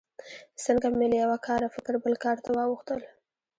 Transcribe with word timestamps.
څنګه 0.65 0.87
مې 0.97 1.05
له 1.11 1.17
یوه 1.23 1.37
کاره 1.47 1.67
فکر 1.75 1.93
بل 2.03 2.13
کار 2.23 2.37
ته 2.43 2.49
واوښتل. 2.55 3.01